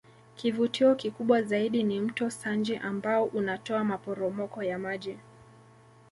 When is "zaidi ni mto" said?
1.43-2.29